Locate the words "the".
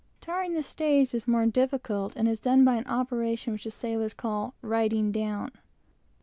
0.55-0.63, 3.65-3.69